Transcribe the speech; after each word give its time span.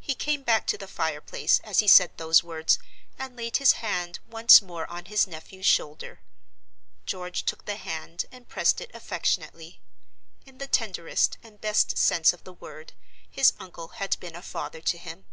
He 0.00 0.14
came 0.14 0.42
back 0.42 0.66
to 0.66 0.76
the 0.76 0.86
fire 0.86 1.22
place 1.22 1.60
as 1.64 1.78
he 1.78 1.88
said 1.88 2.10
those 2.18 2.44
words, 2.44 2.78
and 3.18 3.34
laid 3.36 3.56
his 3.56 3.72
hand 3.80 4.18
once 4.28 4.60
more 4.60 4.86
on 4.90 5.06
his 5.06 5.26
nephew's 5.26 5.64
shoulder. 5.64 6.20
George 7.06 7.42
took 7.44 7.64
the 7.64 7.76
hand 7.76 8.26
and 8.30 8.50
pressed 8.50 8.82
it 8.82 8.90
affectionately. 8.92 9.80
In 10.44 10.58
the 10.58 10.66
tenderest 10.68 11.38
and 11.42 11.58
best 11.58 11.96
sense 11.96 12.34
of 12.34 12.44
the 12.44 12.52
word, 12.52 12.92
his 13.30 13.54
uncle 13.58 13.88
had 13.96 14.20
been 14.20 14.36
a 14.36 14.42
father 14.42 14.82
to 14.82 14.98
him. 14.98 15.24